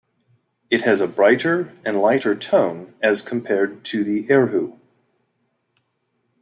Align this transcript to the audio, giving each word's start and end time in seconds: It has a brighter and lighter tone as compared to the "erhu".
It 0.71 0.81
has 0.81 0.99
a 0.99 1.07
brighter 1.07 1.73
and 1.85 2.01
lighter 2.01 2.33
tone 2.33 2.95
as 3.03 3.21
compared 3.21 3.83
to 3.83 4.03
the 4.03 4.25
"erhu". 4.31 4.79